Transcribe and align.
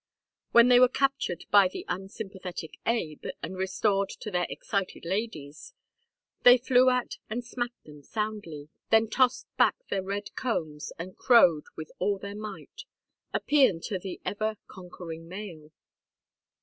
When 0.51 0.67
they 0.69 0.79
were 0.79 0.87
captured 0.87 1.45
by 1.51 1.67
the 1.67 1.85
unsympathetic 1.87 2.79
Abe 2.87 3.25
and 3.43 3.55
restored 3.55 4.09
to 4.09 4.31
their 4.31 4.47
excited 4.49 5.05
ladies, 5.05 5.75
they 6.41 6.57
flew 6.57 6.89
at 6.89 7.19
and 7.29 7.45
smacked 7.45 7.83
them 7.83 8.01
soundly, 8.01 8.69
then 8.89 9.11
tossed 9.11 9.45
back 9.57 9.75
their 9.91 10.01
red 10.01 10.35
combs 10.35 10.91
and 10.97 11.15
crowed 11.19 11.65
with 11.75 11.91
all 11.99 12.17
their 12.17 12.33
might: 12.33 12.85
a 13.31 13.39
pæan 13.39 13.79
to 13.89 13.99
the 13.99 14.19
ever 14.25 14.57
conquering 14.65 15.27
male. 15.29 15.69